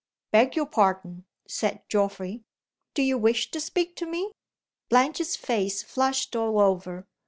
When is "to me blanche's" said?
3.97-5.35